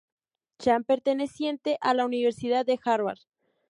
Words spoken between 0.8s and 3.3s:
perteneciente a la Universidad de Harvard.